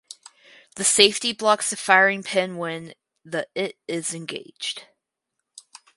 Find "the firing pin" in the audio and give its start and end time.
1.69-2.57